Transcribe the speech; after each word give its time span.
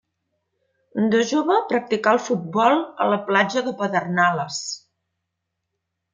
De 1.11 1.19
jove 1.31 1.57
practicà 1.73 2.13
el 2.17 2.21
futbol 2.29 2.79
a 3.05 3.07
la 3.13 3.21
platja 3.29 3.65
de 3.69 3.75
Pedernales. 3.83 4.59